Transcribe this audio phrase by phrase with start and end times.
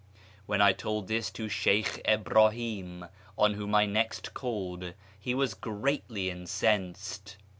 [0.47, 3.05] When I told this to Sheykh Ibrahim,
[3.37, 7.37] on whom I next called, he was greatly incensed.